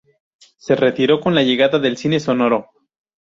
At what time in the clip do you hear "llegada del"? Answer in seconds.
1.43-1.95